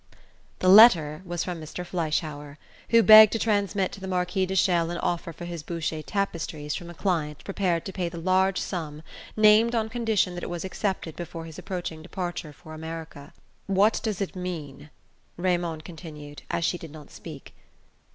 [0.57, 1.85] The letter was from Mr.
[1.85, 2.57] Fleischhauer,
[2.89, 6.73] who begged to transmit to the Marquis de Chelles an offer for his Boucher tapestries
[6.73, 9.03] from a client prepared to pay the large sum
[9.37, 13.31] named on condition that it was accepted before his approaching departure for America.
[13.67, 14.89] "What does it mean?"
[15.37, 17.53] Raymond continued, as she did not speak.